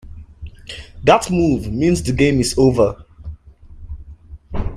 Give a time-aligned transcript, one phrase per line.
[1.03, 3.05] That move means the game is over.